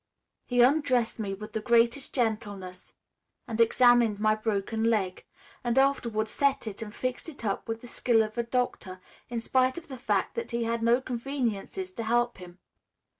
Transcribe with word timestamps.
He 0.47 0.61
undressed 0.63 1.19
me 1.19 1.35
with 1.35 1.53
the 1.53 1.59
greatest 1.61 2.11
gentleness 2.11 2.95
and 3.47 3.59
then 3.59 3.63
examined 3.63 4.19
my 4.19 4.33
broken 4.33 4.85
leg, 4.85 5.25
and 5.63 5.77
afterward 5.77 6.27
set 6.27 6.65
it 6.65 6.81
and 6.81 6.91
fixed 6.91 7.29
it 7.29 7.45
up 7.45 7.67
with 7.67 7.81
the 7.81 7.87
skill 7.87 8.23
of 8.23 8.35
a 8.35 8.41
doctor, 8.41 8.99
in 9.29 9.39
spite 9.39 9.77
of 9.77 9.89
the 9.89 9.99
fact 9.99 10.33
that 10.33 10.49
he 10.49 10.63
had 10.63 10.81
no 10.81 11.01
conveniences 11.01 11.91
to 11.93 12.01
help 12.03 12.39
him. 12.39 12.57